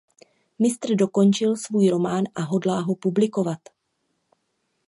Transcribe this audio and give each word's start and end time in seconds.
Mistr 0.59 0.95
dokončil 0.95 1.55
svůj 1.55 1.89
román 1.89 2.23
a 2.35 2.41
hodlá 2.41 2.79
ho 2.79 2.95
publikovat. 2.95 3.59